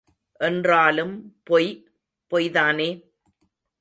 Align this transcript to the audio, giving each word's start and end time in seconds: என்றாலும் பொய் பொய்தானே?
என்றாலும் 0.39 1.13
பொய் 1.43 1.69
பொய்தானே? 2.31 2.89